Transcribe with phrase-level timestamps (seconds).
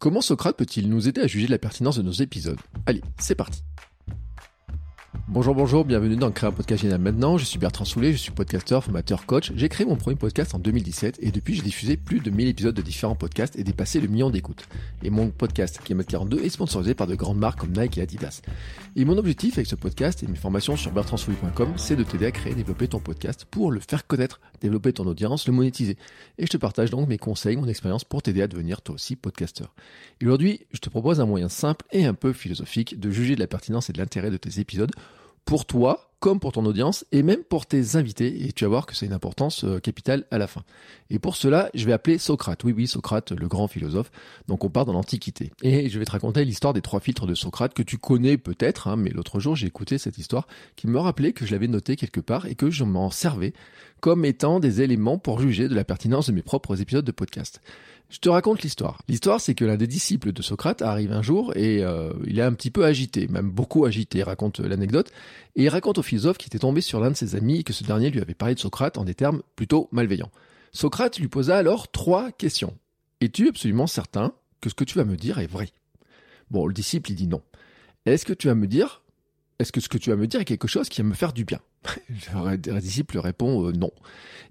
[0.00, 2.58] Comment Socrate peut-il nous aider à juger la pertinence de nos épisodes?
[2.86, 3.62] Allez, c'est parti
[5.32, 7.38] Bonjour, bonjour, bienvenue dans Créer un podcast génial maintenant.
[7.38, 9.52] Je suis Bertrand Soulet, je suis podcasteur, formateur, coach.
[9.54, 12.74] J'ai créé mon premier podcast en 2017 et depuis j'ai diffusé plus de 1000 épisodes
[12.74, 14.66] de différents podcasts et dépassé le million d'écoutes.
[15.04, 18.42] Et mon podcast, km 42, est sponsorisé par de grandes marques comme Nike et Adidas.
[18.96, 22.32] Et mon objectif avec ce podcast et mes formations sur bertrandsoulet.com, c'est de t'aider à
[22.32, 25.96] créer et développer ton podcast pour le faire connaître, développer ton audience, le monétiser.
[26.38, 29.14] Et je te partage donc mes conseils, mon expérience pour t'aider à devenir toi aussi
[29.14, 29.76] podcasteur.
[30.20, 33.40] Et aujourd'hui, je te propose un moyen simple et un peu philosophique de juger de
[33.40, 34.90] la pertinence et de l'intérêt de tes épisodes
[35.50, 38.86] pour toi comme pour ton audience et même pour tes invités et tu vas voir
[38.86, 40.62] que c'est une importance euh, capitale à la fin.
[41.08, 42.62] Et pour cela, je vais appeler Socrate.
[42.62, 44.12] Oui oui, Socrate, le grand philosophe.
[44.46, 45.50] Donc on part dans l'Antiquité.
[45.62, 48.86] Et je vais te raconter l'histoire des trois filtres de Socrate que tu connais peut-être,
[48.86, 50.46] hein, mais l'autre jour j'ai écouté cette histoire
[50.76, 53.52] qui me rappelait que je l'avais noté quelque part et que je m'en servais
[53.98, 57.60] comme étant des éléments pour juger de la pertinence de mes propres épisodes de podcast.
[58.10, 59.00] Je te raconte l'histoire.
[59.08, 62.42] L'histoire, c'est que l'un des disciples de Socrate arrive un jour et euh, il est
[62.42, 64.24] un petit peu agité, même beaucoup agité.
[64.24, 65.12] Raconte l'anecdote
[65.54, 67.72] et il raconte au philosophe qui était tombé sur l'un de ses amis et que
[67.72, 70.32] ce dernier lui avait parlé de Socrate en des termes plutôt malveillants.
[70.72, 72.76] Socrate lui posa alors trois questions.
[73.20, 75.68] Es-tu absolument certain que ce que tu vas me dire est vrai?
[76.50, 77.42] Bon, le disciple, il dit non.
[78.06, 79.02] Est-ce que tu vas me dire
[79.60, 81.34] est-ce que ce que tu vas me dire est quelque chose qui va me faire
[81.34, 81.60] du bien?
[82.34, 83.90] Le disciple répond euh, non.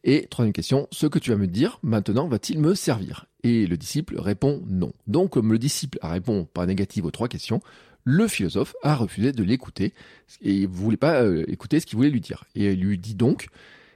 [0.04, 3.26] Et troisième question, ce que tu vas me dire maintenant va-t-il me servir?
[3.44, 4.94] Et le disciple répond non.
[5.08, 7.62] Donc comme le disciple répond par négative aux trois questions,
[8.04, 9.94] le philosophe a refusé de l'écouter
[10.42, 12.46] et il voulait pas euh, écouter ce qu'il voulait lui dire.
[12.56, 13.48] Et il lui dit donc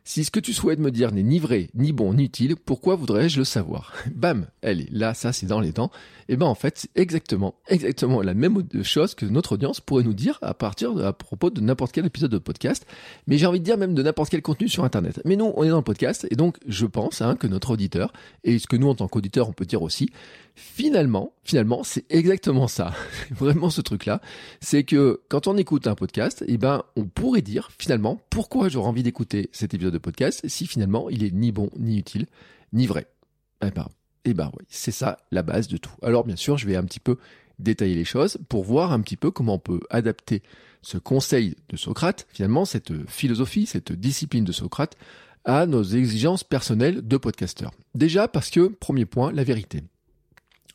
[0.06, 2.96] si ce que tu souhaites me dire n'est ni vrai, ni bon, ni utile, pourquoi
[2.96, 3.94] voudrais-je le savoir?
[4.16, 5.92] Bam Allez, là, ça c'est dans les dents.
[6.30, 10.04] Et eh ben en fait, c'est exactement, exactement la même chose que notre audience pourrait
[10.04, 12.86] nous dire à partir de, à propos de n'importe quel épisode de podcast.
[13.28, 15.22] Mais j'ai envie de dire même de n'importe quel contenu sur Internet.
[15.26, 18.14] Mais nous, on est dans le podcast, et donc je pense hein, que notre auditeur,
[18.44, 20.10] et ce que nous en tant qu'auditeur on peut dire aussi,
[20.56, 22.94] finalement, finalement, c'est exactement ça.
[23.32, 24.22] Vraiment ce truc-là.
[24.60, 28.90] C'est que quand on écoute un podcast, eh ben, on pourrait dire finalement pourquoi j'aurais
[28.90, 32.28] envie d'écouter cet épisode de podcast si finalement il est ni bon, ni utile,
[32.72, 33.08] ni vrai?
[33.66, 33.88] Eh ben,
[34.26, 35.94] eh ben oui, c'est ça la base de tout.
[36.02, 37.18] Alors bien sûr, je vais un petit peu
[37.60, 40.42] détailler les choses pour voir un petit peu comment on peut adapter
[40.82, 44.98] ce conseil de Socrate, finalement cette philosophie, cette discipline de Socrate,
[45.46, 47.72] à nos exigences personnelles de podcasteurs.
[47.96, 49.84] Déjà parce que, premier point, la vérité.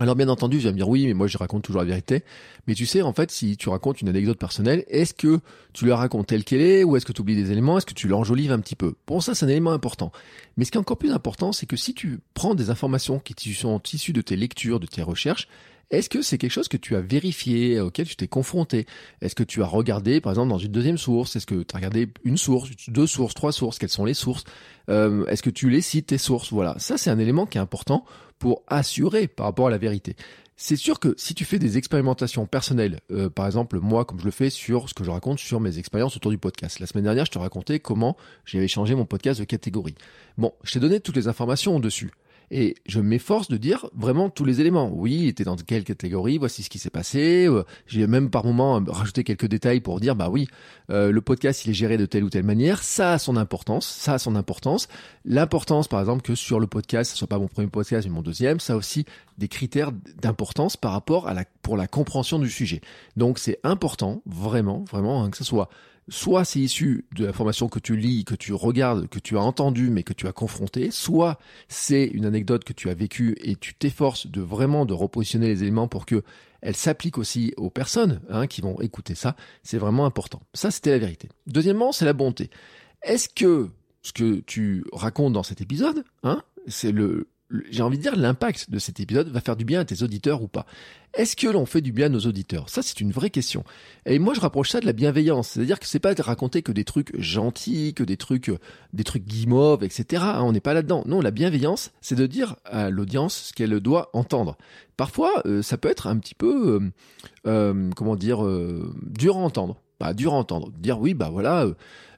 [0.00, 2.22] Alors bien entendu, je vais me dire oui, mais moi je raconte toujours la vérité.
[2.68, 5.40] Mais tu sais, en fait, si tu racontes une anecdote personnelle, est-ce que
[5.72, 7.94] tu la racontes telle qu'elle est, ou est-ce que tu oublies des éléments, est-ce que
[7.94, 8.94] tu l'enjolives un petit peu?
[9.06, 10.12] Pour ça, c'est un élément important.
[10.56, 13.54] Mais ce qui est encore plus important, c'est que si tu prends des informations qui
[13.54, 15.48] sont issues de tes lectures, de tes recherches,
[15.90, 18.86] est-ce que c'est quelque chose que tu as vérifié, auquel tu t'es confronté?
[19.22, 21.36] Est-ce que tu as regardé, par exemple, dans une deuxième source?
[21.36, 23.78] Est-ce que tu as regardé une source, deux sources, trois sources?
[23.78, 24.44] Quelles sont les sources?
[24.90, 26.52] Euh, Est-ce que tu les cites, tes sources?
[26.52, 28.04] Voilà, ça c'est un élément qui est important
[28.38, 30.14] pour assurer par rapport à la vérité.
[30.60, 34.24] C'est sûr que si tu fais des expérimentations personnelles, euh, par exemple moi comme je
[34.24, 36.80] le fais sur ce que je raconte sur mes expériences autour du podcast.
[36.80, 39.94] La semaine dernière, je te racontais comment j'avais changé mon podcast de catégorie.
[40.36, 42.10] Bon, je t'ai donné toutes les informations dessus.
[42.50, 44.90] Et je m'efforce de dire vraiment tous les éléments.
[44.92, 47.46] Oui, était dans quelle catégorie, voici ce qui s'est passé.
[47.46, 50.48] Euh, j'ai même par moment rajouté quelques détails pour dire, bah oui,
[50.90, 52.82] euh, le podcast, il est géré de telle ou telle manière.
[52.82, 54.88] Ça a son importance, ça a son importance.
[55.24, 58.22] L'importance, par exemple, que sur le podcast, ce soit pas mon premier podcast, mais mon
[58.22, 59.04] deuxième, ça a aussi
[59.36, 62.80] des critères d'importance par rapport à la, pour la compréhension du sujet.
[63.16, 65.68] Donc c'est important, vraiment, vraiment, hein, que ce soit
[66.08, 69.90] soit c'est issu de l'information que tu lis, que tu regardes, que tu as entendu,
[69.90, 71.38] mais que tu as confronté, soit
[71.68, 75.62] c'est une anecdote que tu as vécue et tu t'efforces de vraiment de repositionner les
[75.62, 76.22] éléments pour que
[76.60, 79.36] elle s'applique aussi aux personnes hein, qui vont écouter ça.
[79.62, 80.42] C'est vraiment important.
[80.54, 81.28] Ça, c'était la vérité.
[81.46, 82.50] Deuxièmement, c'est la bonté.
[83.02, 83.68] Est-ce que
[84.02, 87.28] ce que tu racontes dans cet épisode, hein, c'est le,
[87.70, 90.42] j'ai envie de dire, l'impact de cet épisode va faire du bien à tes auditeurs
[90.42, 90.66] ou pas.
[91.14, 92.68] Est-ce que l'on fait du bien à nos auditeurs?
[92.68, 93.64] Ça, c'est une vraie question.
[94.04, 95.48] Et moi, je rapproche ça de la bienveillance.
[95.48, 98.50] C'est-à-dire que c'est pas de raconter que des trucs gentils, que des trucs,
[98.92, 100.22] des trucs guimauves, etc.
[100.26, 101.04] Hein, on n'est pas là-dedans.
[101.06, 104.58] Non, la bienveillance, c'est de dire à l'audience ce qu'elle doit entendre.
[104.98, 106.90] Parfois, euh, ça peut être un petit peu, euh,
[107.46, 108.44] euh, comment dire,
[109.02, 109.80] dur à entendre.
[109.98, 110.70] Pas dur à entendre.
[110.78, 111.66] Dire oui, bah voilà,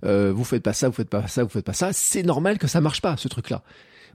[0.03, 1.93] vous faites pas ça, vous faites pas ça, vous faites pas ça.
[1.93, 3.63] C'est normal que ça marche pas, ce truc-là.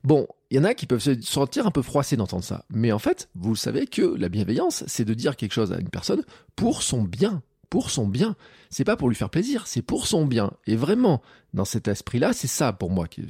[0.06, 2.63] Bon, il y en a qui peuvent se sentir un peu froissés d'entendre ça.
[2.69, 5.90] Mais en fait, vous savez que la bienveillance, c'est de dire quelque chose à une
[5.90, 6.22] personne
[6.56, 7.42] pour son bien.
[7.72, 8.36] Pour son bien.
[8.69, 10.52] C'est pas pour lui faire plaisir, c'est pour son bien.
[10.68, 11.24] Et vraiment,
[11.56, 13.24] dans cet esprit-là, c'est ça pour moi qui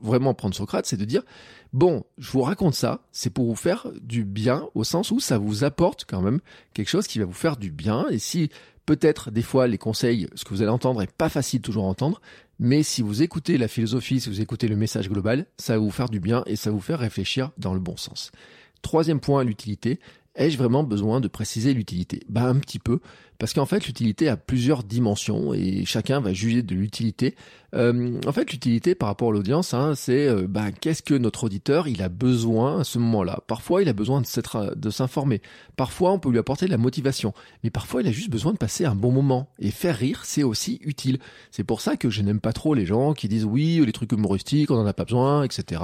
[0.00, 1.22] vraiment prendre Socrate, c'est de dire,
[1.72, 5.36] bon, je vous raconte ça, c'est pour vous faire du bien au sens où ça
[5.36, 6.38] vous apporte quand même
[6.74, 8.06] quelque chose qui va vous faire du bien.
[8.08, 8.50] Et si
[8.90, 11.86] peut-être des fois les conseils, ce que vous allez entendre est pas facile toujours à
[11.86, 12.20] entendre,
[12.58, 15.92] mais si vous écoutez la philosophie, si vous écoutez le message global, ça va vous
[15.92, 18.32] faire du bien et ça va vous faire réfléchir dans le bon sens.
[18.82, 20.00] Troisième point, l'utilité.
[20.34, 22.24] Ai-je vraiment besoin de préciser l'utilité?
[22.28, 22.98] Bah un petit peu,
[23.40, 27.34] parce qu'en fait l'utilité a plusieurs dimensions et chacun va juger de l'utilité.
[27.74, 31.44] Euh, en fait l'utilité par rapport à l'audience, hein, c'est euh, bah, qu'est-ce que notre
[31.44, 33.40] auditeur il a besoin à ce moment-là?
[33.46, 35.40] Parfois il a besoin de, de s'informer,
[35.76, 37.32] parfois on peut lui apporter de la motivation,
[37.64, 39.48] mais parfois il a juste besoin de passer un bon moment.
[39.58, 41.18] Et faire rire c'est aussi utile.
[41.50, 44.12] C'est pour ça que je n'aime pas trop les gens qui disent oui les trucs
[44.12, 45.82] humoristiques on n'en a pas besoin, etc.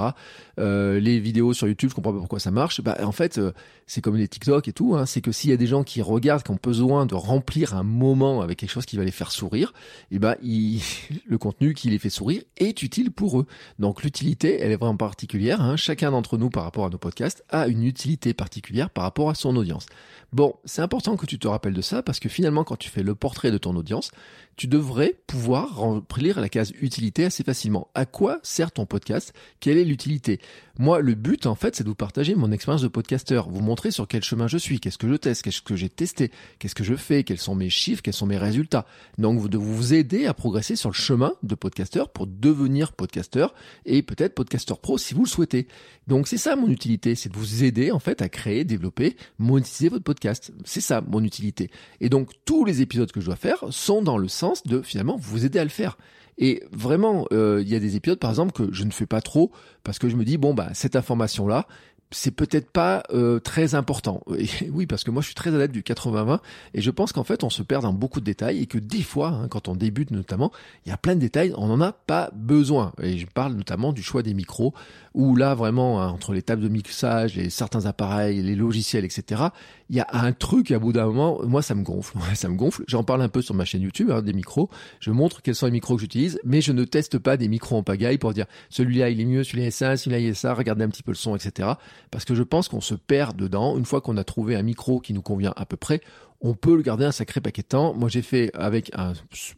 [0.59, 2.81] Euh, les vidéos sur YouTube je comprends pas pourquoi ça marche.
[2.81, 3.51] Bah en fait euh,
[3.87, 6.03] c'est comme les TikTok et tout, hein, c'est que s'il y a des gens qui
[6.03, 9.31] regardent, qui ont besoin de remplir un moment avec quelque chose qui va les faire
[9.31, 9.73] sourire,
[10.11, 13.47] et eh ben le contenu qui les fait sourire est utile pour eux.
[13.79, 15.61] Donc l'utilité, elle est vraiment particulière.
[15.61, 15.75] Hein.
[15.75, 19.35] Chacun d'entre nous, par rapport à nos podcasts, a une utilité particulière par rapport à
[19.35, 19.85] son audience.
[20.33, 23.03] Bon, c'est important que tu te rappelles de ça parce que finalement, quand tu fais
[23.03, 24.11] le portrait de ton audience,
[24.57, 27.89] tu devrais pouvoir remplir la case utilité assez facilement.
[27.93, 29.33] À quoi sert ton podcast?
[29.59, 30.39] Quelle est l'utilité?
[30.79, 33.91] Moi, le but, en fait, c'est de vous partager mon expérience de podcasteur, vous montrer
[33.91, 36.83] sur quel chemin je suis, qu'est-ce que je teste, qu'est-ce que j'ai testé, qu'est-ce que
[36.83, 38.87] je fais, quels sont mes chiffres, quels sont mes résultats.
[39.19, 43.53] Donc, de vous aider à progresser sur le chemin de podcasteur pour devenir podcasteur
[43.85, 45.67] et peut-être podcasteur pro si vous le souhaitez.
[46.07, 49.89] Donc, c'est ça mon utilité, c'est de vous aider, en fait, à créer, développer, monétiser
[49.89, 50.51] votre podcast.
[50.65, 51.69] C'est ça mon utilité.
[52.01, 55.17] Et donc, tous les épisodes que je dois faire sont dans le sens de finalement
[55.17, 55.97] vous aider à le faire.
[56.37, 59.21] Et vraiment, euh, il y a des épisodes par exemple que je ne fais pas
[59.21, 59.51] trop
[59.83, 61.67] parce que je me dis bon bah cette information là,
[62.11, 64.21] c'est peut-être pas euh, très important.
[64.71, 66.39] oui, parce que moi je suis très adepte du 80-20
[66.73, 69.01] et je pense qu'en fait on se perd dans beaucoup de détails et que des
[69.01, 70.51] fois, hein, quand on débute notamment,
[70.85, 72.93] il y a plein de détails, on n'en a pas besoin.
[73.01, 74.73] Et je parle notamment du choix des micros,
[75.13, 79.43] où là vraiment hein, entre les tables de mixage et certains appareils, les logiciels, etc.
[79.89, 82.55] Il y a un truc à bout d'un moment, moi ça me gonfle, ça me
[82.55, 82.83] gonfle.
[82.87, 84.69] J'en parle un peu sur ma chaîne YouTube hein, des micros.
[84.99, 87.77] Je montre quels sont les micros que j'utilise, mais je ne teste pas des micros
[87.77, 90.53] en pagaille pour dire celui-là il est mieux, celui-là est ça, celui-là il est ça.
[90.53, 91.67] Regardez un petit peu le son, etc
[92.11, 93.77] parce que je pense qu'on se perd dedans.
[93.77, 96.01] Une fois qu'on a trouvé un micro qui nous convient à peu près,
[96.41, 97.93] on peut le garder un sacré paquet de temps.
[97.93, 98.91] Moi, j'ai fait avec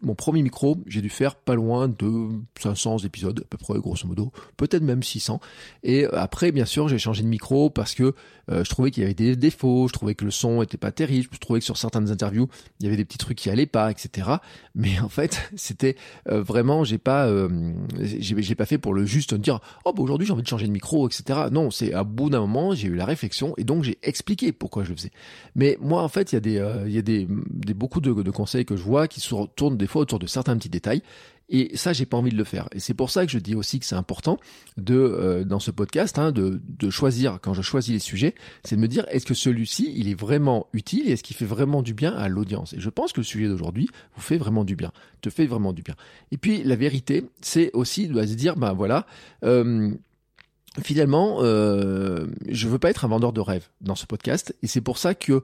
[0.02, 2.30] mon premier micro, j'ai dû faire pas loin de
[2.60, 5.40] 500 épisodes, à peu près, grosso modo, peut-être même 600.
[5.84, 8.14] Et après, bien sûr, j'ai changé de micro parce que
[8.52, 10.92] euh, je trouvais qu'il y avait des défauts, je trouvais que le son était pas
[10.92, 12.48] terrible, je trouvais que sur certaines interviews,
[12.80, 14.30] il y avait des petits trucs qui allaient pas, etc.
[14.74, 15.96] Mais en fait, c'était
[16.30, 17.50] euh, vraiment, j'ai pas, euh,
[18.00, 20.72] j'ai pas fait pour le juste dire, oh bah aujourd'hui j'ai envie de changer de
[20.72, 21.48] micro, etc.
[21.52, 24.84] Non, c'est à bout d'un moment, j'ai eu la réflexion et donc j'ai expliqué pourquoi
[24.84, 25.12] je le faisais.
[25.56, 27.26] Mais moi, en fait, il y a des euh, il y a des,
[27.74, 30.70] beaucoup de, conseils que je vois qui se tournent des fois autour de certains petits
[30.70, 31.02] détails.
[31.52, 32.70] Et ça, j'ai pas envie de le faire.
[32.74, 34.38] Et c'est pour ça que je dis aussi que c'est important
[34.78, 36.62] de, euh, dans ce podcast, hein, de,
[36.92, 40.20] choisir, quand je choisis les sujets, c'est de me dire, est-ce que celui-ci, il est
[40.20, 42.74] vraiment utile et est-ce qu'il fait vraiment du bien à l'audience?
[42.74, 44.92] Et je pense que le sujet d'aujourd'hui vous fait vraiment du bien,
[45.22, 45.96] te fait vraiment du bien.
[46.32, 49.08] Et puis, la vérité, c'est aussi de se dire, ben voilà,
[49.44, 49.92] euh,
[50.84, 54.56] finalement, euh, je veux pas être un vendeur de rêve dans ce podcast.
[54.62, 55.44] Et c'est pour ça que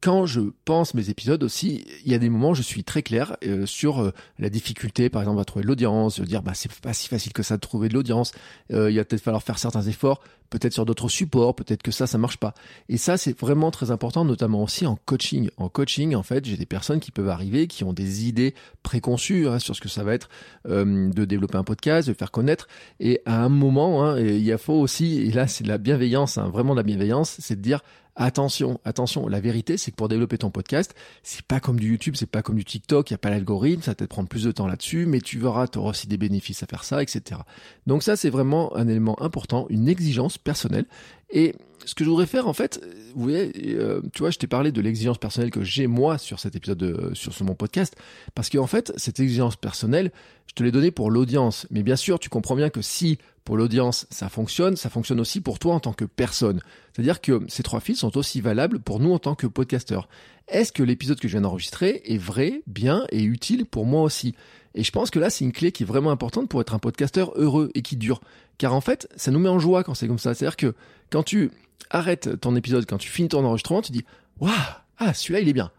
[0.00, 3.02] quand je pense mes épisodes aussi, il y a des moments où je suis très
[3.02, 6.52] clair euh, sur euh, la difficulté, par exemple, à trouver de l'audience, de dire bah
[6.54, 8.32] c'est pas si facile que ça de trouver de l'audience.
[8.72, 12.06] Euh, il va peut-être falloir faire certains efforts, peut-être sur d'autres supports, peut-être que ça
[12.06, 12.54] ça marche pas.
[12.88, 15.50] Et ça c'est vraiment très important, notamment aussi en coaching.
[15.58, 19.48] En coaching, en fait, j'ai des personnes qui peuvent arriver, qui ont des idées préconçues
[19.48, 20.30] hein, sur ce que ça va être
[20.66, 22.68] de développer un podcast, de faire connaître.
[23.00, 26.48] Et à un moment, hein, il faut aussi, et là c'est de la bienveillance, hein,
[26.48, 27.82] vraiment de la bienveillance, c'est de dire
[28.22, 32.16] Attention, attention, la vérité c'est que pour développer ton podcast, c'est pas comme du YouTube,
[32.18, 34.52] c'est pas comme du TikTok, il n'y a pas l'algorithme, ça peut-être prendre plus de
[34.52, 37.40] temps là-dessus, mais tu verras, tu auras aussi des bénéfices à faire ça, etc.
[37.86, 40.84] Donc ça c'est vraiment un élément important, une exigence personnelle.
[41.32, 42.80] Et ce que je voudrais faire en fait,
[43.14, 46.38] vous voyez, euh, tu vois, je t'ai parlé de l'exigence personnelle que j'ai moi sur
[46.38, 47.96] cet épisode, de, sur ce, mon podcast,
[48.34, 50.12] parce qu'en fait, cette exigence personnelle,
[50.46, 51.66] je te l'ai donnée pour l'audience.
[51.70, 55.40] Mais bien sûr, tu comprends bien que si pour l'audience ça fonctionne, ça fonctionne aussi
[55.40, 56.60] pour toi en tant que personne.
[56.92, 60.08] C'est-à-dire que ces trois fils sont aussi valables pour nous en tant que podcasteurs.
[60.48, 64.34] Est-ce que l'épisode que je viens d'enregistrer est vrai, bien et utile pour moi aussi?
[64.74, 66.78] Et je pense que là, c'est une clé qui est vraiment importante pour être un
[66.78, 68.20] podcasteur heureux et qui dure.
[68.58, 70.34] Car en fait, ça nous met en joie quand c'est comme ça.
[70.34, 70.74] C'est-à-dire que
[71.10, 71.50] quand tu
[71.90, 74.04] arrêtes ton épisode, quand tu finis ton enregistrement, tu dis
[74.38, 74.52] Waouh,
[74.98, 75.70] ah, celui-là, il est bien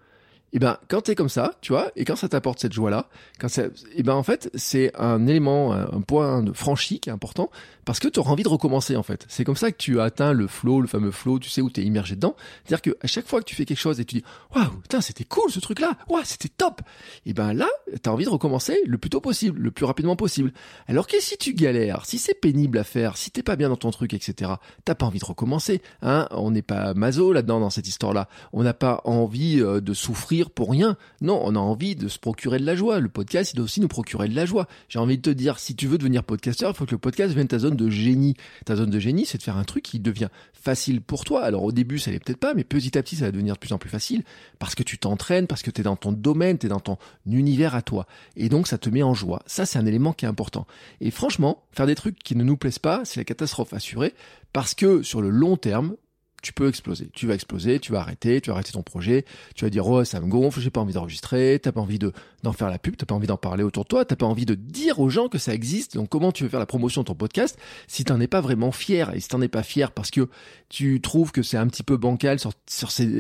[0.54, 3.08] et eh ben quand t'es comme ça, tu vois, et quand ça t'apporte cette joie-là,
[3.40, 7.08] quand ça, et eh ben en fait c'est un élément, un point de franchi qui
[7.08, 7.50] est important
[7.86, 9.26] parce que tu auras envie de recommencer en fait.
[9.30, 11.80] C'est comme ça que tu atteins le flow, le fameux flow, tu sais où tu
[11.80, 12.36] es immergé dedans.
[12.66, 15.00] C'est-à-dire que à chaque fois que tu fais quelque chose et tu dis waouh, putain
[15.00, 16.82] c'était cool ce truc-là, waouh c'était top.
[17.26, 17.70] Et ben là
[18.02, 20.52] t'as envie de recommencer le plus tôt possible, le plus rapidement possible.
[20.88, 23.78] Alors que si tu galères, si c'est pénible à faire, si t'es pas bien dans
[23.78, 24.52] ton truc, etc.
[24.84, 25.82] T'as pas envie de recommencer.
[26.02, 28.28] Hein On n'est pas maso là-dedans dans cette histoire-là.
[28.52, 30.98] On n'a pas envie euh, de souffrir pour rien.
[31.22, 33.00] Non, on a envie de se procurer de la joie.
[33.00, 34.68] Le podcast il doit aussi nous procurer de la joie.
[34.90, 37.34] J'ai envie de te dire si tu veux devenir podcasteur, il faut que le podcast
[37.34, 38.36] vienne ta zone zone de génie.
[38.66, 41.44] Ta zone de génie, c'est de faire un truc qui devient facile pour toi.
[41.44, 43.60] Alors au début, ça l'est peut-être pas, mais petit à petit, ça va devenir de
[43.60, 44.24] plus en plus facile
[44.60, 46.98] parce que tu t'entraînes, parce que tu es dans ton domaine, tu es dans ton
[47.26, 48.06] univers à toi.
[48.36, 49.42] Et donc, ça te met en joie.
[49.46, 50.68] Ça, c'est un élément qui est important.
[51.00, 54.14] Et franchement, faire des trucs qui ne nous plaisent pas, c'est la catastrophe assurée
[54.54, 55.96] parce que sur le long terme,
[56.42, 57.10] tu peux exploser.
[57.14, 60.04] Tu vas exploser, tu vas arrêter, tu vas arrêter ton projet, tu vas dire oh
[60.04, 62.12] ça me gonfle, j'ai pas envie d'enregistrer, t'as pas envie de
[62.44, 64.46] d'en faire la pub, t'as pas envie d'en parler autour de toi, t'as pas envie
[64.46, 65.96] de dire aux gens que ça existe.
[65.96, 67.58] Donc comment tu veux faire la promotion de ton podcast
[67.88, 69.14] si t'en es pas vraiment fier?
[69.16, 70.28] Et si t'en es pas fier parce que
[70.70, 72.52] tu trouves que c'est un petit peu bancal sur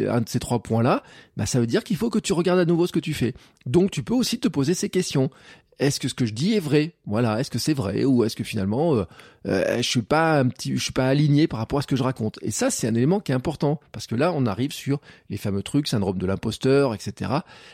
[0.09, 1.03] un de ces trois points là,
[1.37, 3.33] bah ça veut dire qu'il faut que tu regardes à nouveau ce que tu fais.
[3.65, 5.29] Donc tu peux aussi te poser ces questions
[5.81, 6.93] est-ce que ce que je dis est vrai?
[7.07, 8.05] Voilà, est-ce que c'est vrai?
[8.05, 9.03] Ou est-ce que finalement euh,
[9.47, 11.95] euh, je suis pas un petit, je suis pas aligné par rapport à ce que
[11.95, 12.37] je raconte?
[12.43, 15.37] Et ça, c'est un élément qui est important parce que là, on arrive sur les
[15.37, 17.31] fameux trucs syndrome de l'imposteur, etc.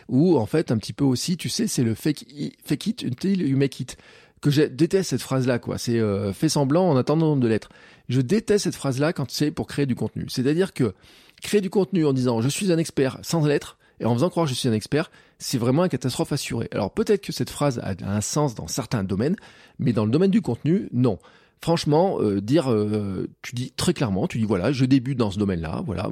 [0.07, 2.25] Où en fait, un petit peu aussi, tu sais, c'est le fake,
[2.63, 3.97] fake it until you make it
[4.39, 5.77] que je déteste cette phrase-là, quoi.
[5.77, 7.69] C'est euh, fait semblant en attendant de l'être.
[8.07, 10.27] Je déteste cette phrase-là quand c'est pour créer du contenu.
[10.29, 10.93] C'est-à-dire que
[11.41, 14.45] créer du contenu en disant je suis un expert sans l'être, et en faisant croire
[14.45, 16.67] que je suis un expert, c'est vraiment une catastrophe assurée.
[16.71, 19.35] Alors peut-être que cette phrase a un sens dans certains domaines,
[19.79, 21.19] mais dans le domaine du contenu, non.
[21.61, 25.39] Franchement, euh, dire, euh, tu dis très clairement, tu dis voilà, je débute dans ce
[25.39, 26.09] domaine-là, voilà,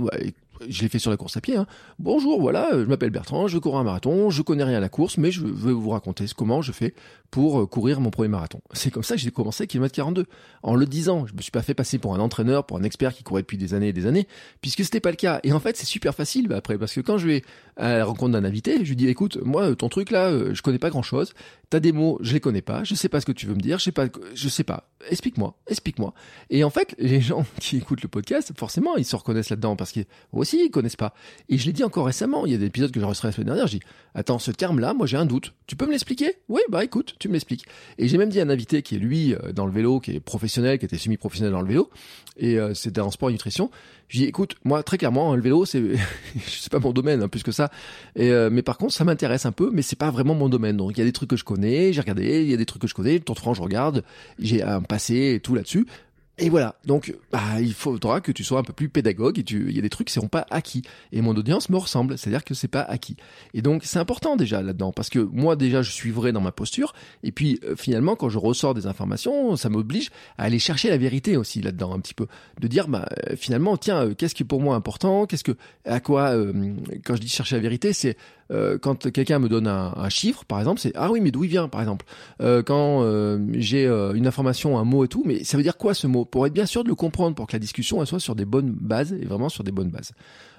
[0.68, 1.56] je l'ai fait sur la course à pied.
[1.56, 1.68] Hein.
[2.00, 5.18] Bonjour, voilà, je m'appelle Bertrand, je cours un marathon, je connais rien à la course,
[5.18, 6.94] mais je veux vous raconter comment je fais
[7.32, 8.62] pour euh, courir mon premier marathon.
[8.74, 10.26] C'est comme ça que j'ai commencé kilomètre 42.
[10.64, 13.14] En le disant, je me suis pas fait passer pour un entraîneur, pour un expert
[13.14, 14.28] qui courait depuis des années et des années,
[14.62, 15.40] puisque c'était pas le cas.
[15.44, 17.44] Et en fait, c'est super facile bah, après, parce que quand je vais
[17.78, 20.62] à la rencontre d'un invité, je lui dis, écoute, moi, ton truc là, euh, je
[20.62, 21.34] connais pas grand chose.
[21.70, 23.60] T'as des mots, je les connais pas, je sais pas ce que tu veux me
[23.60, 24.88] dire, je sais pas, je sais pas.
[25.10, 26.14] Explique-moi, explique-moi.
[26.50, 29.92] Et en fait, les gens qui écoutent le podcast, forcément, ils se reconnaissent là-dedans parce
[29.92, 30.06] qu'ils
[30.46, 31.14] aussi ils connaissent pas.
[31.50, 33.32] Et je l'ai dit encore récemment, il y a des épisodes que j'ai enregistrés la
[33.34, 35.54] semaine dernière, j'ai dit, attends, ce terme-là, moi j'ai un doute.
[35.66, 36.34] Tu peux me l'expliquer?
[36.50, 37.66] Oui, bah écoute, tu me l'expliques.
[37.98, 40.12] Et j'ai même dit à un invité qui est lui euh, dans le vélo, qui
[40.12, 41.90] est professionnel, qui était semi-professionnel dans le vélo,
[42.38, 43.72] et euh, c'était en sport et nutrition.
[44.08, 45.82] Je dis écoute, moi très clairement, le vélo, c'est
[46.48, 47.72] c'est pas mon domaine hein, plus que ça.
[48.16, 50.78] Et, euh, mais par contre, ça m'intéresse un peu, mais c'est pas vraiment mon domaine.
[50.78, 52.66] Donc il y a des trucs que je connais, j'ai regardé, il y a des
[52.66, 54.04] trucs que je connais, de France, je regarde,
[54.40, 55.88] j'ai un passé et tout là-dessus.
[56.38, 59.68] Et voilà, donc bah, il faudra que tu sois un peu plus pédagogue et tu,
[59.70, 60.82] il y a des trucs qui seront pas acquis.
[61.14, 63.16] Et mon audience me ressemble, c'est-à-dire que c'est pas acquis.
[63.54, 66.52] Et donc c'est important déjà là-dedans, parce que moi déjà je suis vrai dans ma
[66.52, 70.90] posture, et puis euh, finalement quand je ressors des informations, ça m'oblige à aller chercher
[70.90, 72.28] la vérité aussi là-dedans un petit peu,
[72.60, 75.56] de dire bah euh, finalement tiens euh, qu'est-ce qui est pour moi important, qu'est-ce que
[75.86, 76.36] à quoi
[77.06, 78.18] quand je dis chercher la vérité, c'est
[78.52, 81.50] euh, quand quelqu'un me donne un, chiffre, par exemple, c'est ah oui, mais d'où il
[81.50, 82.06] vient, par exemple.
[82.42, 85.94] Euh, quand euh, j'ai une information, un mot et tout, mais ça veut dire quoi
[85.94, 86.26] ce mot?
[86.26, 88.72] Pour être bien sûr de le comprendre, pour que la discussion soit sur des bonnes
[88.72, 90.12] bases et vraiment sur des bonnes bases.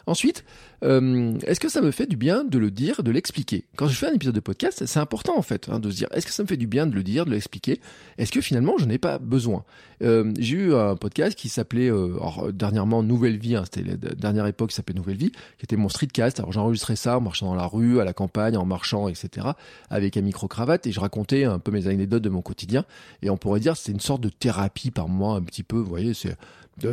[0.07, 0.45] Ensuite,
[0.85, 3.65] euh, est-ce que ça me fait du bien de le dire, de l'expliquer?
[3.75, 6.07] Quand je fais un épisode de podcast, c'est important en fait hein, de se dire
[6.13, 7.81] est-ce que ça me fait du bien de le dire, de l'expliquer?
[8.17, 9.65] Est-ce que finalement je n'ai pas besoin?
[10.03, 14.47] Euh, J'ai eu un podcast qui s'appelait euh, dernièrement Nouvelle Vie, hein, c'était la dernière
[14.47, 16.39] époque qui s'appelait Nouvelle Vie, qui était mon streetcast.
[16.39, 19.49] Alors j'enregistrais ça en marchant dans la rue, à la campagne, en marchant, etc.
[19.91, 22.85] avec un micro cravate et je racontais un peu mes anecdotes de mon quotidien.
[23.23, 25.79] Et on pourrait dire c'était une sorte de thérapie par moi un petit peu.
[25.79, 26.37] Vous voyez, c'est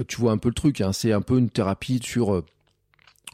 [0.07, 0.81] tu vois un peu le truc.
[0.81, 2.43] Hein, c'est un peu une thérapie sur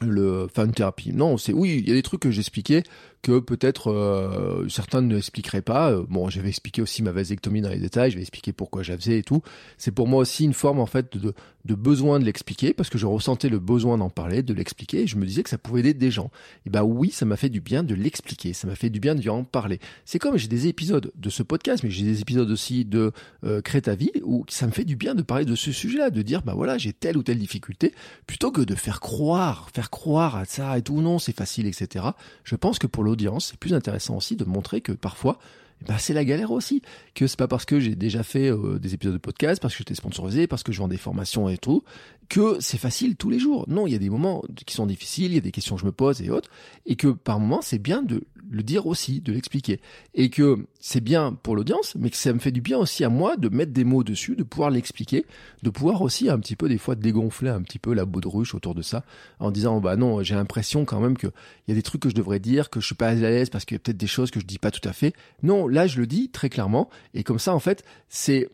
[0.01, 1.11] le fan thérapie.
[1.13, 2.83] Non, c'est oui, il y a des trucs que j'expliquais
[3.21, 5.91] que peut-être euh, certains ne expliqueraient pas.
[5.91, 8.93] Euh, bon, j'avais expliqué aussi ma vasectomie dans les détails, je vais expliquer pourquoi je
[9.09, 9.41] et tout.
[9.77, 11.33] C'est pour moi aussi une forme en fait de,
[11.65, 15.01] de besoin de l'expliquer parce que je ressentais le besoin d'en parler, de l'expliquer.
[15.01, 16.31] Et je me disais que ça pouvait aider des gens.
[16.65, 19.15] Et bah oui, ça m'a fait du bien de l'expliquer, ça m'a fait du bien
[19.15, 19.79] de en parler.
[20.05, 23.11] C'est comme j'ai des épisodes de ce podcast, mais j'ai des épisodes aussi de
[23.43, 23.81] euh, Crée
[24.23, 26.77] où ça me fait du bien de parler de ce sujet-là, de dire bah voilà
[26.77, 27.93] j'ai telle ou telle difficulté,
[28.27, 32.05] plutôt que de faire croire, faire croire à ça et tout non c'est facile etc.
[32.43, 33.03] Je pense que pour
[33.39, 35.39] c'est plus intéressant aussi de montrer que parfois,
[35.87, 36.81] bah, c'est la galère aussi.
[37.15, 39.79] Que c'est pas parce que j'ai déjà fait euh, des épisodes de podcast, parce que
[39.79, 41.83] j'étais sponsorisé, parce que je vends des formations et tout,
[42.29, 43.65] que c'est facile tous les jours.
[43.67, 45.81] Non, il y a des moments qui sont difficiles, il y a des questions que
[45.81, 46.50] je me pose et autres,
[46.86, 49.79] et que par moments, c'est bien de le dire aussi, de l'expliquer.
[50.13, 53.09] Et que c'est bien pour l'audience, mais que ça me fait du bien aussi à
[53.09, 55.25] moi de mettre des mots dessus, de pouvoir l'expliquer,
[55.63, 58.75] de pouvoir aussi un petit peu des fois dégonfler un petit peu la baudruche autour
[58.75, 59.03] de ça,
[59.39, 61.31] en disant bah non, j'ai l'impression quand même qu'il
[61.67, 63.65] y a des trucs que je devrais dire, que je suis pas à l'aise parce
[63.65, 65.13] qu'il y a peut-être des choses que je dis pas tout à fait.
[65.43, 68.50] Non, là je le dis très clairement, et comme ça en fait, c'est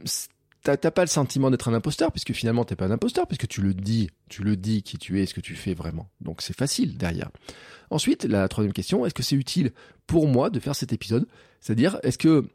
[0.65, 3.62] t'as pas le sentiment d'être un imposteur puisque finalement t'es pas un imposteur puisque tu
[3.62, 6.10] le dis, tu le dis qui tu es, ce que tu fais vraiment.
[6.22, 7.29] Donc c'est facile derrière.
[7.91, 9.72] Ensuite, la troisième question, est-ce que c'est utile
[10.07, 11.27] pour moi de faire cet épisode?
[11.62, 12.50] C'est-à-dire, est-ce que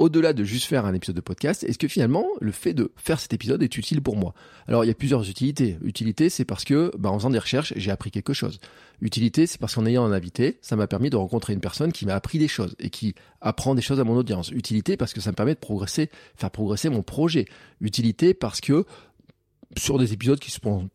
[0.00, 3.20] au-delà de juste faire un épisode de podcast, est-ce que finalement le fait de faire
[3.20, 4.32] cet épisode est utile pour moi?
[4.66, 5.76] Alors il y a plusieurs utilités.
[5.84, 8.60] Utilité, c'est parce que bah, en faisant des recherches, j'ai appris quelque chose.
[9.02, 12.06] Utilité, c'est parce qu'en ayant un invité, ça m'a permis de rencontrer une personne qui
[12.06, 14.50] m'a appris des choses et qui apprend des choses à mon audience.
[14.50, 17.44] Utilité parce que ça me permet de progresser, faire progresser mon projet.
[17.82, 18.86] Utilité parce que
[19.76, 20.88] sur des épisodes qui sont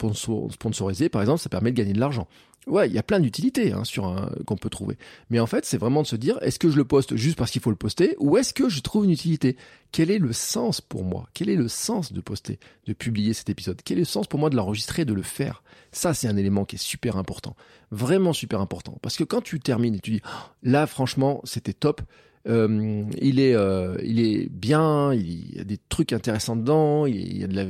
[0.49, 2.27] sponsorisés, par exemple, ça permet de gagner de l'argent.
[2.67, 4.97] Ouais, il y a plein d'utilités hein, sur un, qu'on peut trouver.
[5.29, 7.51] Mais en fait, c'est vraiment de se dire, est-ce que je le poste juste parce
[7.51, 9.55] qu'il faut le poster, ou est-ce que je trouve une utilité?
[9.91, 11.29] Quel est le sens pour moi?
[11.33, 13.81] Quel est le sens de poster, de publier cet épisode?
[13.85, 15.61] Quel est le sens pour moi de l'enregistrer, de le faire?
[15.91, 17.55] Ça, c'est un élément qui est super important,
[17.91, 18.97] vraiment super important.
[19.01, 22.01] Parce que quand tu termines et tu dis, oh, là, franchement, c'était top.
[22.47, 27.05] Euh, il est, euh, il est bien, il y a des trucs intéressants dedans.
[27.05, 27.65] Il y a de la,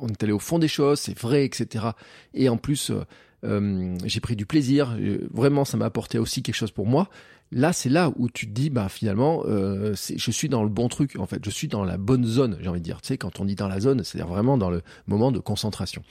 [0.00, 1.86] on est allé au fond des choses, c'est vrai, etc.
[2.32, 3.04] Et en plus, euh,
[3.44, 7.08] euh, j'ai pris du plaisir, euh, vraiment ça m'a apporté aussi quelque chose pour moi.
[7.52, 10.88] Là, c'est là où tu te dis, bah finalement, euh, je suis dans le bon
[10.88, 11.16] truc.
[11.18, 12.56] En fait, je suis dans la bonne zone.
[12.60, 14.70] J'ai envie de dire, tu sais, quand on dit dans la zone, c'est-à-dire vraiment dans
[14.70, 16.02] le moment de concentration.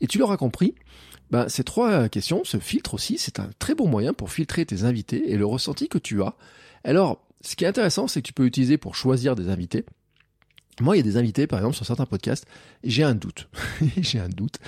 [0.00, 0.74] Et tu l'auras compris.
[1.30, 4.84] Ben, ces trois questions, ce filtre aussi, c'est un très bon moyen pour filtrer tes
[4.84, 6.34] invités et le ressenti que tu as.
[6.84, 9.84] Alors, ce qui est intéressant, c'est que tu peux utiliser pour choisir des invités.
[10.80, 12.46] Moi, il y a des invités, par exemple, sur certains podcasts,
[12.84, 13.48] j'ai un doute,
[13.96, 14.58] j'ai un doute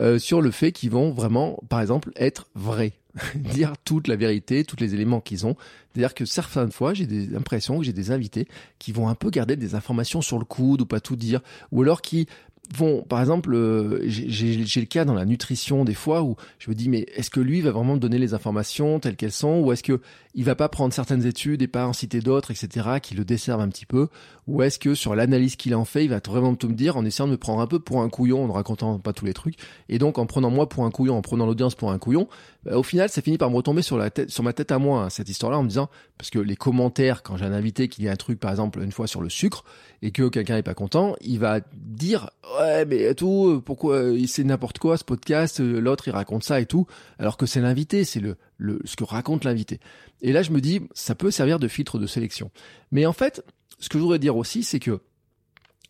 [0.00, 2.92] euh, sur le fait qu'ils vont vraiment, par exemple, être vrais,
[3.34, 5.56] dire toute la vérité, tous les éléments qu'ils ont.
[5.92, 8.46] C'est-à-dire que certaines fois, j'ai des impressions que j'ai des invités
[8.78, 11.40] qui vont un peu garder des informations sur le coude ou pas tout dire,
[11.72, 12.28] ou alors qui
[12.74, 16.74] vont, par exemple, euh, j'ai le cas dans la nutrition des fois où je me
[16.74, 19.60] dis mais est-ce que lui va vraiment me donner les informations telles qu'elles sont?
[19.60, 20.00] Ou est-ce que
[20.38, 23.60] il va pas prendre certaines études et pas en citer d'autres, etc., qui le desservent
[23.60, 24.06] un petit peu
[24.46, 27.04] Ou est-ce que sur l'analyse qu'il en fait, il va vraiment tout me dire en
[27.04, 29.34] essayant de me prendre un peu pour un couillon, en ne racontant pas tous les
[29.34, 29.56] trucs,
[29.88, 32.28] et donc en prenant moi pour un couillon, en prenant l'audience pour un couillon,
[32.64, 34.78] bah, au final, ça finit par me retomber sur la tête, sur ma tête à
[34.78, 37.88] moi hein, cette histoire-là, en me disant parce que les commentaires quand j'ai un invité
[37.88, 39.64] qui dit un truc, par exemple une fois sur le sucre,
[40.02, 42.30] et que quelqu'un est pas content, il va dire
[42.60, 46.86] ouais mais tout, pourquoi c'est n'importe quoi ce podcast, l'autre il raconte ça et tout,
[47.18, 49.80] alors que c'est l'invité, c'est le le, ce que raconte l'invité.
[50.20, 52.50] Et là, je me dis, ça peut servir de filtre de sélection.
[52.90, 53.44] Mais en fait,
[53.78, 55.00] ce que je voudrais dire aussi, c'est que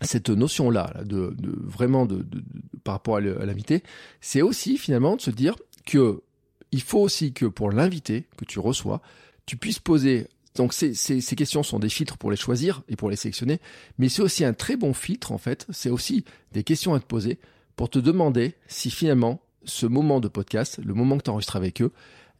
[0.02, 2.44] cette notion-là, de, de, vraiment de, de,
[2.84, 3.82] par rapport à l'invité,
[4.20, 5.56] c'est aussi finalement de se dire
[5.86, 6.22] que
[6.70, 9.00] il faut aussi que pour l'invité que tu reçois,
[9.46, 10.28] tu puisses poser.
[10.54, 13.60] Donc ces, ces, ces, questions sont des filtres pour les choisir et pour les sélectionner,
[13.96, 15.66] mais c'est aussi un très bon filtre en fait.
[15.70, 17.38] C'est aussi des questions à te poser
[17.74, 21.80] pour te demander si finalement ce moment de podcast, le moment que tu enregistres avec
[21.80, 21.92] eux,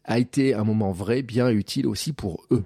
[0.09, 2.65] a été un moment vrai, bien utile aussi pour eux.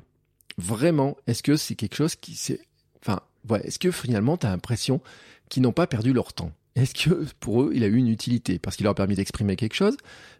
[0.58, 2.60] Vraiment, est-ce que c'est quelque chose qui c'est,
[3.00, 5.00] enfin, voilà, est-ce que finalement tu as l'impression
[5.48, 6.52] qu'ils n'ont pas perdu leur temps?
[6.74, 8.58] Est-ce que pour eux, il a eu une utilité?
[8.58, 9.96] Parce qu'il leur a permis d'exprimer quelque chose,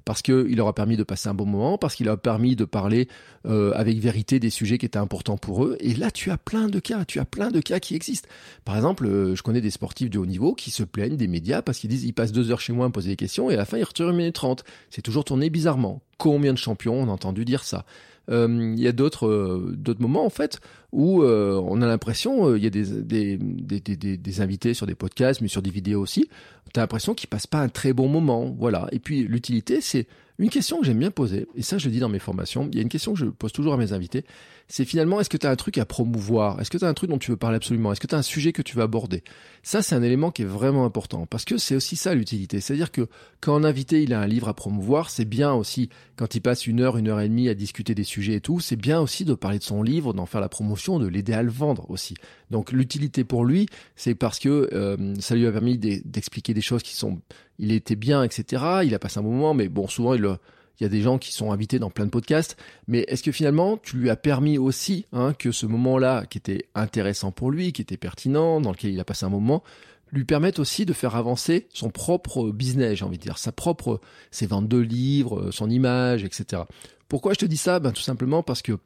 [0.06, 2.56] parce qu'il leur a permis de passer un bon moment, parce qu'il leur a permis
[2.56, 3.08] de parler
[3.46, 5.76] euh, avec vérité des sujets qui étaient importants pour eux.
[5.80, 8.28] Et là, tu as plein de cas, tu as plein de cas qui existent.
[8.64, 11.60] Par exemple, euh, je connais des sportifs de haut niveau qui se plaignent des médias
[11.60, 13.54] parce qu'ils disent ils passent deux heures chez moi à me poser des questions et
[13.54, 14.64] à la fin ils retirent une minute trente.
[14.88, 16.00] C'est toujours tourné bizarrement.
[16.16, 17.84] Combien de champions on a entendu dire ça?
[18.30, 20.60] Euh, il y a d'autres euh, d'autres moments en fait
[20.92, 24.86] où euh, on a l'impression il y a des des, des, des, des, invités sur
[24.86, 26.28] des podcasts mais sur des vidéos aussi.
[26.72, 28.88] T'as l'impression qu'ils passent pas un très bon moment voilà.
[28.92, 30.06] Et puis l'utilité c'est
[30.38, 32.76] une question que j'aime bien poser, et ça je le dis dans mes formations, il
[32.76, 34.24] y a une question que je pose toujours à mes invités,
[34.66, 36.60] c'est finalement est-ce que tu as un truc à promouvoir?
[36.60, 37.92] Est-ce que tu as un truc dont tu veux parler absolument?
[37.92, 39.22] Est-ce que tu as un sujet que tu veux aborder?
[39.62, 42.60] Ça c'est un élément qui est vraiment important, parce que c'est aussi ça l'utilité.
[42.60, 43.06] C'est-à-dire que
[43.40, 46.66] quand un invité il a un livre à promouvoir, c'est bien aussi, quand il passe
[46.66, 49.24] une heure, une heure et demie à discuter des sujets et tout, c'est bien aussi
[49.24, 52.14] de parler de son livre, d'en faire la promotion, de l'aider à le vendre aussi.
[52.50, 53.66] Donc l'utilité pour lui,
[53.96, 57.20] c'est parce que euh, ça lui a permis d'expliquer des choses qui sont
[57.58, 58.82] il était bien, etc.
[58.84, 60.38] Il a passé un moment, mais bon, souvent, il,
[60.80, 62.56] y a des gens qui sont invités dans plein de podcasts.
[62.88, 66.66] Mais est-ce que finalement, tu lui as permis aussi hein, que ce moment-là, qui était
[66.74, 69.62] intéressant pour lui, qui était pertinent, dans lequel il a passé un moment,
[70.10, 74.00] lui permette aussi de faire avancer son propre business, j'ai envie de dire, sa propre,
[74.30, 76.62] ses ventes de livres, son image, etc.
[77.08, 77.78] Pourquoi je te dis ça?
[77.78, 78.78] Ben tout simplement parce que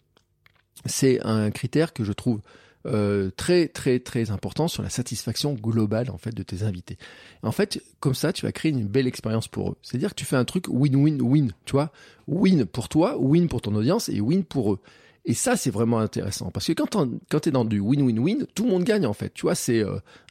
[0.84, 2.40] c'est un critère que je trouve
[2.86, 6.98] euh, très très très important sur la satisfaction globale en fait de tes invités.
[7.42, 9.76] En fait, comme ça, tu vas créer une belle expérience pour eux.
[9.82, 11.90] C'est-à-dire que tu fais un truc win-win-win, tu vois,
[12.28, 14.80] win pour toi, win pour ton audience et win pour eux.
[15.28, 16.52] Et ça, c'est vraiment intéressant.
[16.52, 16.96] Parce que quand,
[17.28, 19.34] quand tu dans du win-win-win, tout le monde gagne en fait.
[19.34, 19.86] Tu vois, c'est 1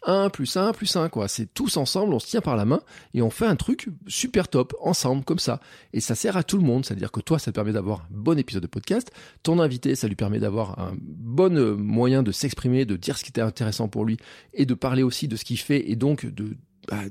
[0.08, 1.28] euh, plus 1 plus 1, quoi.
[1.28, 2.80] C'est tous ensemble, on se tient par la main
[3.14, 5.60] et on fait un truc super top, ensemble, comme ça.
[5.92, 6.86] Et ça sert à tout le monde.
[6.86, 9.12] C'est-à-dire que toi, ça te permet d'avoir un bon épisode de podcast.
[9.44, 13.26] Ton invité, ça lui permet d'avoir un bon euh, moyen de s'exprimer, de dire ce
[13.26, 14.16] qui était intéressant pour lui
[14.54, 16.56] et de parler aussi de ce qu'il fait et donc de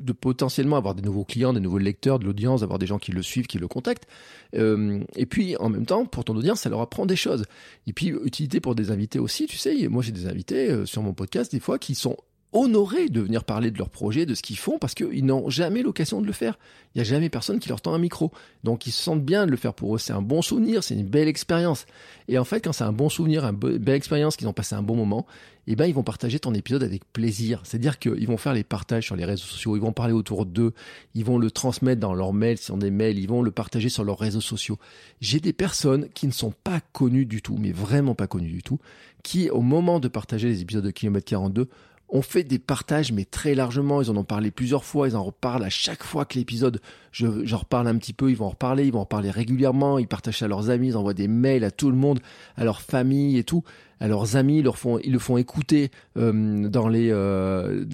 [0.00, 3.12] de potentiellement avoir des nouveaux clients, des nouveaux lecteurs, de l'audience, d'avoir des gens qui
[3.12, 4.06] le suivent, qui le contactent.
[4.54, 7.44] Euh, et puis en même temps, pour ton audience, ça leur apprend des choses.
[7.86, 11.02] Et puis utilité pour des invités aussi, tu sais, moi j'ai des invités euh, sur
[11.02, 12.16] mon podcast des fois qui sont
[12.54, 15.82] honorés de venir parler de leur projet, de ce qu'ils font, parce qu'ils n'ont jamais
[15.82, 16.56] l'occasion de le faire.
[16.94, 18.30] Il n'y a jamais personne qui leur tend un micro.
[18.62, 19.98] Donc ils se sentent bien de le faire pour eux.
[19.98, 21.84] C'est un bon souvenir, c'est une belle expérience.
[22.28, 24.82] Et en fait, quand c'est un bon souvenir, une belle expérience, qu'ils ont passé un
[24.82, 25.26] bon moment,
[25.66, 27.60] eh ben ils vont partager ton épisode avec plaisir.
[27.64, 30.72] C'est-à-dire qu'ils vont faire les partages sur les réseaux sociaux, ils vont parler autour d'eux,
[31.14, 33.88] ils vont le transmettre dans leurs mails, si on des mails, ils vont le partager
[33.88, 34.78] sur leurs réseaux sociaux.
[35.20, 38.62] J'ai des personnes qui ne sont pas connues du tout, mais vraiment pas connues du
[38.62, 38.78] tout,
[39.24, 41.68] qui au moment de partager les épisodes de Kilomètre 42
[42.08, 44.02] on fait des partages, mais très largement.
[44.02, 45.08] Ils en ont parlé plusieurs fois.
[45.08, 46.80] Ils en reparlent à chaque fois que l'épisode,
[47.12, 48.30] je, j'en reparle un petit peu.
[48.30, 48.86] Ils vont en reparler.
[48.86, 49.98] Ils vont en parler régulièrement.
[49.98, 50.88] Ils partagent à leurs amis.
[50.88, 52.20] Ils envoient des mails à tout le monde,
[52.56, 53.64] à leur famille et tout
[54.00, 57.84] à leurs amis, ils, le font écouter euh, dans les, euh,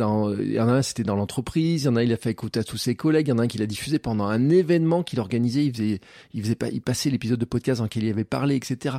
[0.40, 2.30] il y en a un c'était dans l'entreprise, il y en a un il fait
[2.30, 4.48] écouter à tous ses collègues, il y en a un qui l'a diffusé pendant un
[4.48, 6.00] événement qu'il organisait, il faisait,
[6.34, 8.96] il faisait il passait l'épisode de podcast dans lequel il avait parlé, etc.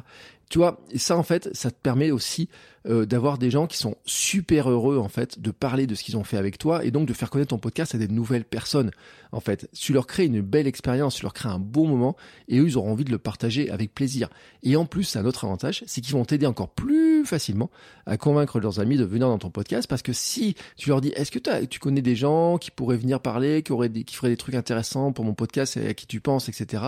[0.52, 2.50] Tu vois, et ça en fait, ça te permet aussi
[2.86, 6.18] euh, d'avoir des gens qui sont super heureux en fait de parler de ce qu'ils
[6.18, 8.92] ont fait avec toi et donc de faire connaître ton podcast à des nouvelles personnes.
[9.32, 12.18] En fait, tu leur crées une belle expérience, tu leur crées un bon moment
[12.50, 14.28] et eux ils auront envie de le partager avec plaisir.
[14.62, 17.70] Et en plus, un autre avantage, c'est qu'ils vont t'aider encore plus facilement
[18.06, 21.14] à convaincre leurs amis de venir dans ton podcast parce que si tu leur dis
[21.16, 24.28] est-ce que tu connais des gens qui pourraient venir parler, qui auraient des, qui feraient
[24.28, 26.84] des trucs intéressants pour mon podcast et à qui tu penses, etc.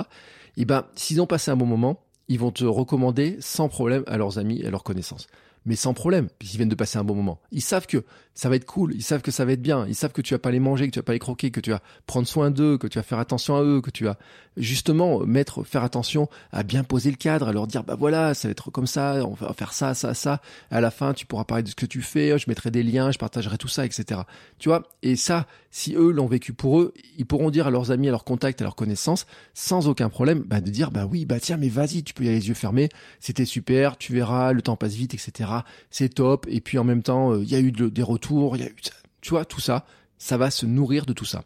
[0.57, 2.01] Et ben s'ils ont passé un bon moment,
[2.33, 5.27] ils vont te recommander sans problème à leurs amis et à leurs connaissances
[5.65, 7.39] mais sans problème, puisqu'ils viennent de passer un bon moment.
[7.51, 8.03] Ils savent que
[8.35, 10.33] ça va être cool, ils savent que ça va être bien, ils savent que tu
[10.33, 12.49] vas pas les manger, que tu vas pas les croquer, que tu vas prendre soin
[12.49, 14.17] d'eux, que tu vas faire attention à eux, que tu vas
[14.57, 18.47] justement mettre, faire attention à bien poser le cadre, à leur dire bah voilà, ça
[18.47, 20.41] va être comme ça, on va faire ça, ça, ça.
[20.71, 23.11] À la fin, tu pourras parler de ce que tu fais, je mettrai des liens,
[23.11, 24.21] je partagerai tout ça, etc.
[24.57, 27.91] Tu vois Et ça, si eux l'ont vécu pour eux, ils pourront dire à leurs
[27.91, 31.25] amis, à leurs contacts, à leurs connaissances, sans aucun problème, bah, de dire bah oui,
[31.25, 34.53] bah tiens, mais vas-y, tu peux y aller les yeux fermés, c'était super, tu verras,
[34.53, 35.52] le temps passe vite, etc
[35.89, 36.45] c'est top.
[36.49, 38.69] Et puis en même temps, euh, il y a eu des retours, il y a
[38.69, 38.75] eu,
[39.21, 39.85] tu vois, tout ça,
[40.17, 41.43] ça va se nourrir de tout ça.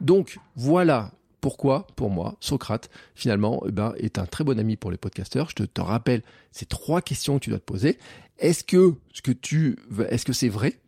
[0.00, 4.90] Donc voilà pourquoi, pour moi, Socrate, finalement, eh ben, est un très bon ami pour
[4.90, 5.48] les podcasteurs.
[5.50, 7.98] Je te, te rappelle ces trois questions que tu dois te poser.
[8.38, 10.78] Est-ce que ce que tu, est-ce que c'est vrai?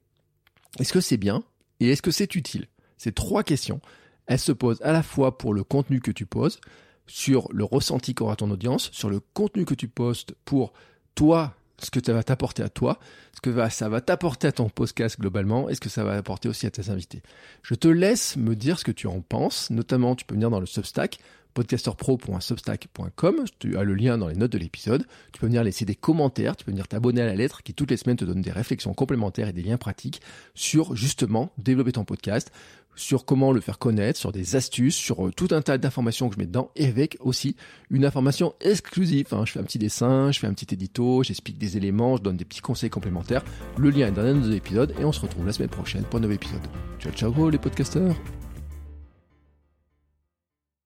[0.79, 1.43] Est-ce que c'est bien?
[1.81, 2.67] Et est-ce que c'est utile?
[2.97, 3.81] Ces trois questions,
[4.27, 6.61] elles se posent à la fois pour le contenu que tu poses,
[7.07, 10.73] sur le ressenti qu'aura ton audience, sur le contenu que tu postes pour
[11.15, 12.99] toi, ce que ça va t'apporter à toi,
[13.35, 16.49] ce que ça va t'apporter à ton podcast globalement, et ce que ça va apporter
[16.49, 17.23] aussi à tes invités.
[17.63, 20.61] Je te laisse me dire ce que tu en penses, notamment tu peux venir dans
[20.61, 21.19] le Substack,
[21.55, 25.95] podcasterpro.substack.com, tu as le lien dans les notes de l'épisode, tu peux venir laisser des
[25.95, 28.51] commentaires, tu peux venir t'abonner à la lettre qui toutes les semaines te donne des
[28.51, 30.23] réflexions complémentaires et des liens pratiques
[30.55, 32.51] sur justement développer ton podcast,
[32.95, 36.35] sur comment le faire connaître, sur des astuces, sur euh, tout un tas d'informations que
[36.35, 37.57] je mets dedans, et avec aussi
[37.91, 39.27] une information exclusive.
[39.33, 39.45] Hein.
[39.47, 42.37] Je fais un petit dessin, je fais un petit édito, j'explique des éléments, je donne
[42.37, 43.45] des petits conseils complémentaires.
[43.77, 46.05] Le lien est dans un de nos épisodes, et on se retrouve la semaine prochaine
[46.05, 46.63] pour un nouvel épisode.
[46.99, 48.17] Ciao ciao les podcasteurs